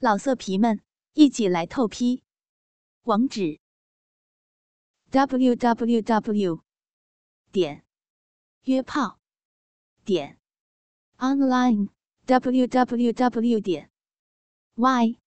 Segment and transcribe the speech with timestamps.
[0.00, 0.80] 老色皮们，
[1.14, 2.22] 一起来透批！
[3.02, 3.58] 网址
[5.10, 6.62] ：w w w
[7.50, 7.84] 点
[8.62, 9.18] 约炮
[10.04, 10.38] 点
[11.16, 11.88] online
[12.26, 13.90] w w w 点
[14.76, 15.18] y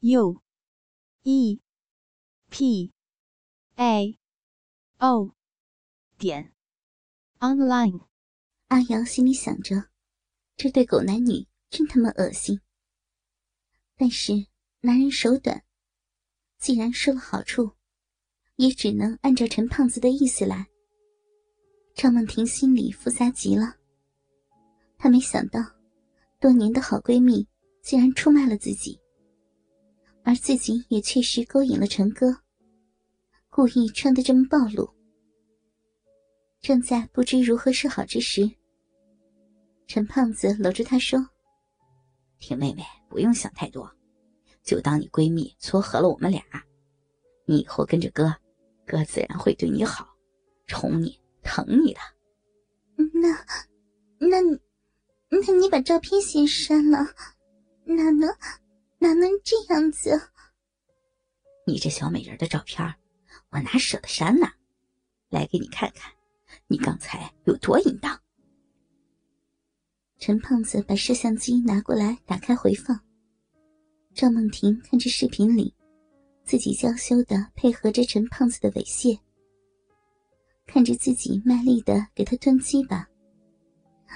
[0.00, 0.42] u
[1.22, 1.60] e
[2.50, 2.92] p
[3.76, 4.18] a
[4.98, 5.36] o
[6.18, 6.52] 点
[7.38, 8.08] online。
[8.66, 9.88] 阿瑶心里想着，
[10.56, 12.60] 这对狗男女真他妈恶心。
[13.96, 14.32] 但是
[14.80, 15.62] 男人手短，
[16.58, 17.70] 既然说了好处，
[18.56, 20.66] 也只能按照陈胖子的意思来。
[21.94, 23.76] 赵梦婷心里复杂极了，
[24.98, 25.60] 她没想到，
[26.40, 27.46] 多年的好闺蜜
[27.82, 28.98] 竟然出卖了自己，
[30.24, 32.36] 而自己也确实勾引了陈哥，
[33.48, 34.92] 故意穿得这么暴露。
[36.60, 38.50] 正在不知如何是好之时，
[39.86, 41.24] 陈胖子搂住她说。
[42.46, 43.90] 听妹妹，不用想太多，
[44.62, 46.42] 就当你闺蜜撮合了我们俩。
[47.46, 48.36] 你以后跟着哥，
[48.86, 50.06] 哥自然会对你好，
[50.66, 52.00] 宠你、疼你的。
[53.14, 53.30] 那，
[54.18, 54.60] 那你，
[55.30, 56.98] 那你把照片先删了，
[57.84, 58.28] 哪能，
[58.98, 60.20] 哪能这样子？
[61.66, 62.94] 你这小美人的照片，
[63.52, 64.46] 我哪舍得删呢？
[65.30, 66.12] 来给你看看，
[66.66, 68.20] 你刚才有多淫荡。
[70.26, 72.98] 陈胖子把摄像机拿过来，打开回放。
[74.14, 75.74] 赵梦婷看着视频里，
[76.46, 79.18] 自己娇羞的配合着陈胖子的猥亵，
[80.64, 83.06] 看着自己卖力的给他吞鸡巴，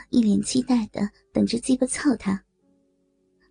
[0.08, 2.42] 一脸期待的等着鸡巴操他，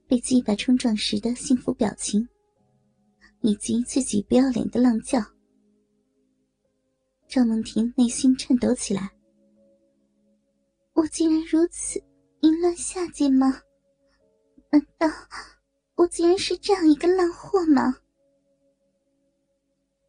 [0.08, 2.28] 被鸡巴冲撞时的幸福表情，
[3.42, 5.24] 以及自己不要脸的浪叫。
[7.28, 9.12] 赵梦婷内心颤抖起来，
[10.94, 12.04] 我竟然如此。
[12.42, 13.62] 淫乱下贱吗？
[14.70, 15.08] 难道
[15.96, 18.02] 我竟然是这样一个烂货吗？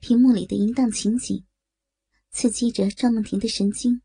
[0.00, 1.44] 屏幕里的淫荡情景，
[2.30, 4.02] 刺激着赵梦婷的神经，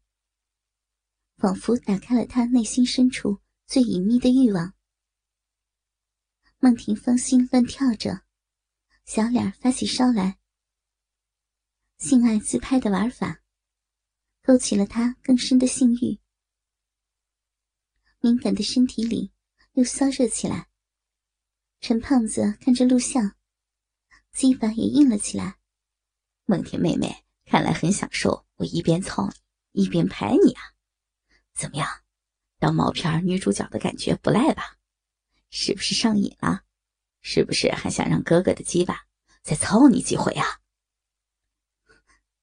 [1.37, 4.73] 仿佛打开了她内心深处最隐秘的欲望。
[6.59, 8.21] 梦婷芳心乱跳着，
[9.05, 10.39] 小脸发起烧来。
[11.97, 13.41] 性爱自拍的玩法，
[14.41, 16.22] 勾起了她更深的性欲。
[18.25, 19.33] 敏感的身体里
[19.73, 20.69] 又骚热起来。
[21.81, 23.35] 陈胖子看着录像，
[24.31, 25.57] 鸡巴也硬了起来。
[26.45, 29.29] 梦婷妹妹看来很享受我一边操
[29.73, 30.61] 你一边拍你啊，
[31.53, 31.85] 怎么样？
[32.59, 34.77] 当毛片女主角的感觉不赖吧？
[35.49, 36.63] 是不是上瘾了？
[37.19, 39.05] 是不是还想让哥哥的鸡巴
[39.41, 40.61] 再操你几回啊？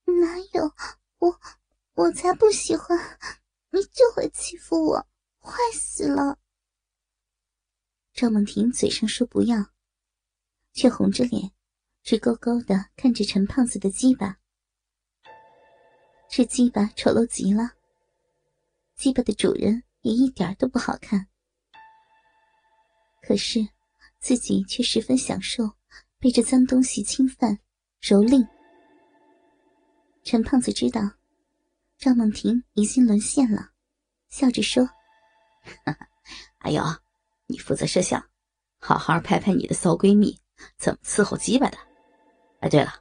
[0.05, 0.71] 哪有
[1.17, 1.39] 我，
[1.93, 2.95] 我才不喜欢！
[3.71, 5.07] 你就会欺负我。
[5.41, 6.37] 坏死了！
[8.13, 9.71] 赵梦婷嘴上说不要，
[10.71, 11.51] 却红着脸，
[12.03, 14.37] 直勾勾的看着陈胖子的鸡巴。
[16.29, 17.71] 这鸡巴丑陋极了，
[18.95, 21.27] 鸡巴的主人也一点都不好看。
[23.23, 23.67] 可是
[24.19, 25.71] 自己却十分享受
[26.19, 27.57] 被这脏东西侵犯、
[27.99, 28.47] 蹂躏。
[30.23, 31.01] 陈胖子知道
[31.97, 33.71] 赵梦婷已经沦陷了，
[34.29, 34.87] 笑着说。
[36.59, 36.85] 阿瑶，
[37.47, 38.29] 你负责摄像，
[38.79, 40.39] 好好拍拍你的骚闺蜜
[40.77, 41.77] 怎么伺候鸡巴的。
[42.59, 42.93] 哎，对了，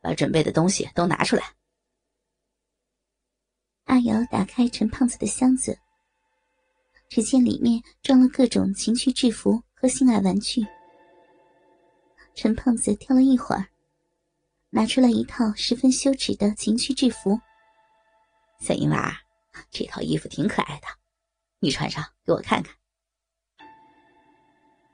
[0.00, 1.54] 把准备的东西都拿出来。
[3.84, 5.78] 阿瑶打开陈胖子的箱子，
[7.08, 10.66] 只见里面装了各种情趣制服和性爱玩具。
[12.34, 13.68] 陈胖子挑了一会儿，
[14.70, 17.40] 拿出来一套十分羞耻的情趣制服。
[18.60, 19.16] 小英娃，
[19.70, 20.86] 这套衣服挺可爱的。
[21.66, 22.72] 你穿上给我看看。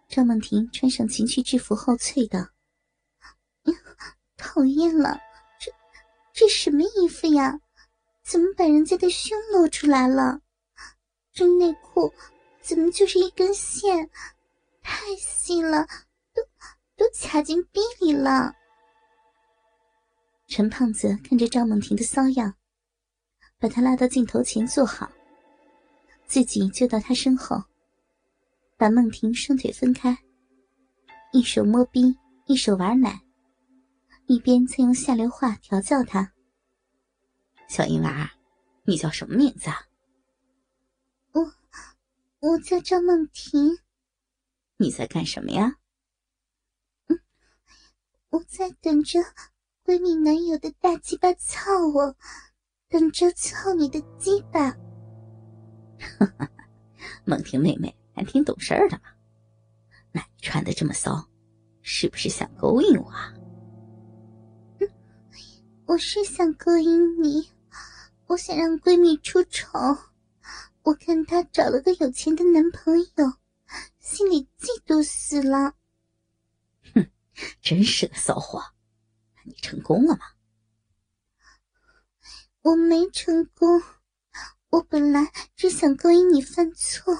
[0.08, 2.48] 赵梦婷穿上情趣制服后，啐道
[4.38, 5.20] ：“讨厌了，
[5.60, 5.70] 这
[6.32, 7.60] 这什么衣服呀？
[8.24, 10.40] 怎么把人家的胸露出来了？
[11.34, 12.10] 这内裤
[12.62, 14.08] 怎么就是一根线？
[14.80, 15.86] 太细了，
[16.32, 16.42] 都
[16.96, 18.54] 都卡进逼里了。”
[20.48, 22.54] 陈胖子看着赵梦婷的骚样，
[23.58, 25.12] 把她拉到镜头前坐好。
[26.32, 27.62] 自己就到他身后，
[28.78, 30.16] 把梦婷双腿分开，
[31.30, 33.20] 一手摸逼，一手玩奶，
[34.24, 36.32] 一边在用下流话调教他。
[37.68, 38.32] 小婴娃，
[38.86, 39.76] 你叫什么名字啊？
[41.32, 41.52] 我，
[42.38, 43.76] 我叫赵梦婷。
[44.78, 45.76] 你在干什么呀？
[47.08, 47.20] 嗯，
[48.30, 49.20] 我在等着
[49.84, 51.60] 闺蜜男友的大鸡巴操
[51.94, 52.16] 我，
[52.88, 54.74] 等着操你的鸡巴。
[57.24, 59.04] 梦婷妹妹还挺懂事儿的嘛。
[60.12, 61.28] 那你穿的这么骚，
[61.82, 63.32] 是不是想勾引我啊？
[65.86, 67.50] 我是想勾引你，
[68.26, 69.68] 我想让闺蜜出丑。
[70.82, 73.32] 我看她找了个有钱的男朋友，
[73.98, 75.74] 心里嫉妒死了。
[76.94, 77.10] 哼，
[77.60, 78.62] 真是个骚货！
[79.44, 80.20] 你成功了吗？
[82.62, 83.82] 我没成功。
[84.72, 87.14] 我本来只想勾引你犯错，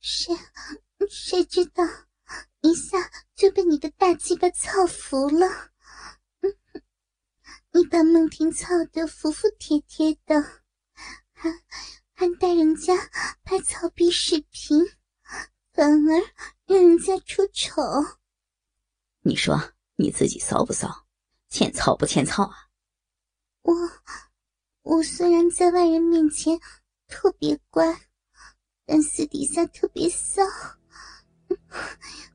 [0.00, 0.34] 谁
[1.10, 1.84] 谁知道
[2.62, 2.96] 一下
[3.34, 5.46] 就被你的大鸡巴操服了。
[7.72, 10.40] 你把梦婷操得服服帖帖的，
[11.34, 11.50] 还
[12.14, 12.96] 还带人家
[13.44, 14.80] 拍操逼视频，
[15.74, 16.20] 反而
[16.64, 17.82] 让人家出丑。
[19.20, 21.06] 你说你自己骚不骚？
[21.50, 22.70] 欠操不欠操啊？
[23.60, 23.74] 我。
[24.82, 26.58] 我虽然在外人面前
[27.06, 28.00] 特别乖，
[28.84, 30.42] 但私底下特别骚。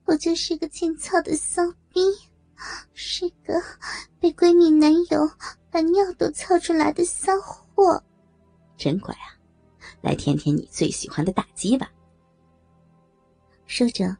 [0.05, 1.99] 我就是个欠操的骚逼，
[2.93, 3.61] 是个
[4.19, 5.29] 被闺蜜男友
[5.69, 8.01] 把尿都操出来的骚货。
[8.77, 9.35] 真乖啊！
[10.01, 11.89] 来舔舔你最喜欢的大鸡巴。
[13.65, 14.15] 说着，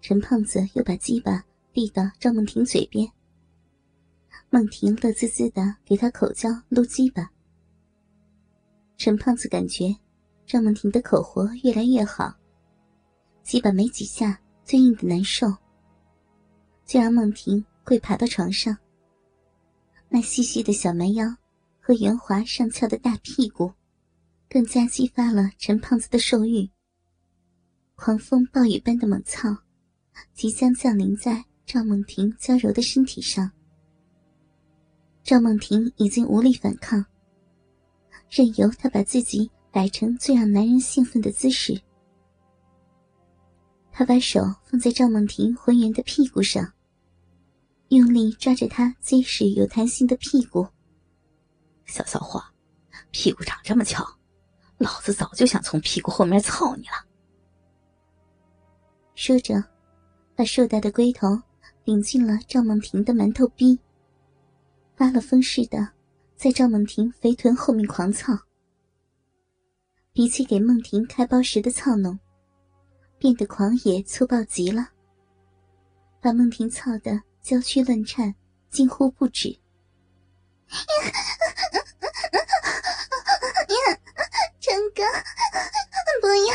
[0.00, 3.10] 陈胖子又把鸡巴递到赵梦婷嘴边。
[4.50, 7.28] 梦婷乐滋滋的给他口交撸鸡巴。
[8.98, 9.94] 陈胖子感觉
[10.44, 12.34] 赵梦婷的口活越来越好，
[13.44, 15.46] 基本没几下最硬的难受，
[16.84, 18.76] 就让梦婷跪爬到床上。
[20.08, 21.32] 那细细的小蛮腰
[21.78, 23.72] 和圆滑上翘的大屁股，
[24.50, 26.68] 更加激发了陈胖子的兽欲。
[27.94, 29.56] 狂风暴雨般的猛操，
[30.34, 33.48] 即将降临在赵梦婷娇柔的身体上。
[35.22, 37.06] 赵梦婷已经无力反抗。
[38.30, 41.80] 任由他把自己摆成最让男人兴奋的姿势。
[43.90, 46.72] 他把手放在赵梦婷浑圆的屁股上，
[47.88, 50.66] 用力抓着她结实有弹性的屁股。
[51.86, 52.40] 小骚货，
[53.10, 54.06] 屁股长这么翘，
[54.76, 57.04] 老子早就想从屁股后面操你了。
[59.14, 59.64] 说着，
[60.36, 61.26] 把硕大的龟头
[61.82, 63.76] 顶进了赵梦婷的馒头逼，
[64.94, 65.97] 发了疯似的。
[66.38, 68.32] 在赵梦婷肥臀后面狂操，
[70.12, 72.16] 比起给梦婷开包时的操弄，
[73.18, 74.90] 变得狂野粗暴极了，
[76.20, 78.32] 把梦婷操得娇躯乱颤，
[78.70, 79.58] 惊呼不止。
[84.60, 85.02] 陈哥，
[86.20, 86.54] 不要，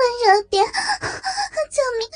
[0.00, 2.10] 温柔点，救命！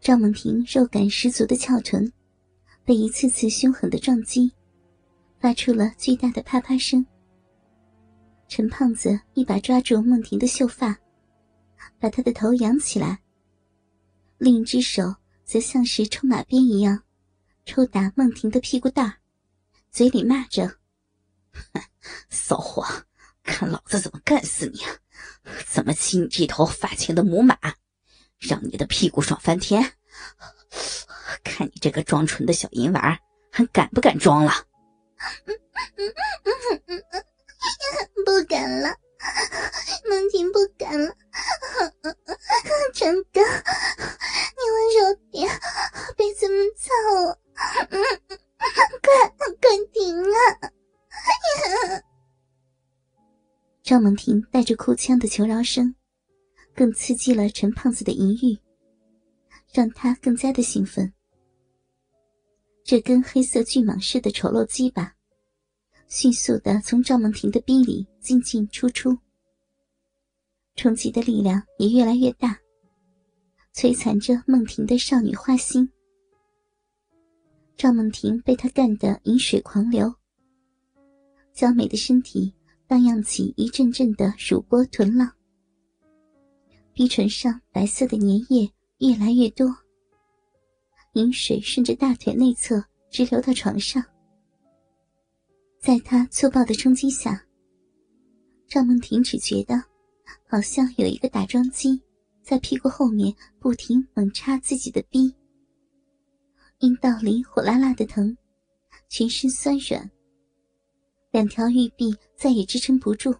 [0.00, 2.10] 赵梦婷肉感十足的翘臀，
[2.86, 4.50] 被一次次凶狠的撞击，
[5.38, 7.04] 发出了巨大的啪啪声。
[8.48, 10.98] 陈胖子一把抓住梦婷的秀发，
[11.98, 13.20] 把她的头扬起来，
[14.38, 15.14] 另一只手
[15.44, 17.02] 则像是抽马鞭一样，
[17.66, 19.18] 抽打梦婷的屁股蛋，
[19.90, 20.66] 嘴里骂着
[21.52, 21.82] ：“哼
[22.30, 22.86] 骚货，
[23.42, 24.80] 看老子怎么干死你！
[25.66, 27.54] 怎么骑你这头发情的母马！”
[28.40, 29.92] 让你的屁股爽翻天！
[31.44, 33.18] 看你这个装纯的小淫娃，
[33.50, 34.52] 还敢不敢装了？
[38.24, 38.88] 不敢了，
[40.08, 41.14] 梦婷不敢了。
[42.94, 45.48] 陈哥，你温柔点，
[46.16, 47.38] 别这么操我！
[49.02, 50.36] 快快停啊！
[53.82, 55.94] 赵梦婷带着哭腔的求饶声。
[56.80, 58.58] 更刺激了陈胖子的淫欲，
[59.70, 61.12] 让他更加的兴奋。
[62.82, 65.14] 这根黑色巨蟒似的丑陋鸡巴，
[66.08, 69.14] 迅速的从赵梦婷的逼里进进出出，
[70.74, 72.58] 冲击的力量也越来越大，
[73.74, 75.86] 摧残着梦婷的少女花心。
[77.76, 80.14] 赵梦婷被他干得饮水狂流，
[81.52, 82.54] 娇美的身体
[82.86, 85.30] 荡漾起一阵阵的乳波臀浪。
[87.00, 89.74] 鼻唇上白色的粘液越来越多，
[91.14, 94.04] 饮水顺着大腿内侧直流到床上。
[95.78, 97.42] 在他粗暴的冲击下，
[98.68, 99.82] 赵梦婷只觉得
[100.46, 101.98] 好像有一个打桩机
[102.42, 105.34] 在屁股后面不停猛插自己的逼，
[106.80, 108.36] 阴道里火辣辣的疼，
[109.08, 110.10] 全身酸软，
[111.30, 113.34] 两条玉臂再也支撑不住，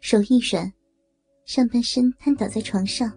[0.00, 0.70] 手一软。
[1.50, 3.12] 上半身瘫倒在床上，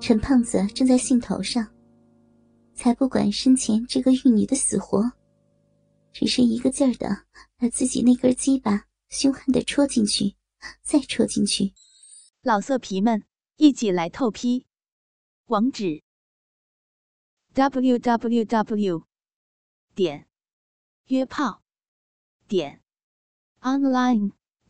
[0.00, 1.72] 陈胖子正在兴头上，
[2.74, 5.12] 才不管身前这个玉女的死活，
[6.12, 7.24] 只是一个劲儿的
[7.56, 10.34] 把自己那根鸡巴凶悍的戳进去，
[10.82, 11.72] 再戳进去。
[12.42, 13.22] 老色皮们，
[13.54, 14.66] 一起来透批！
[15.44, 16.02] 网址
[17.52, 19.04] ：w w w
[19.94, 20.26] 点
[21.06, 21.62] 约炮
[22.48, 22.82] 点
[23.60, 24.32] online